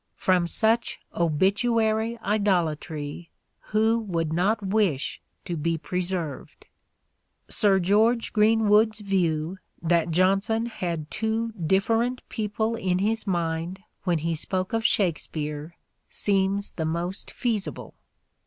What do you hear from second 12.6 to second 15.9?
in his mind when he spoke of" Shakespeare"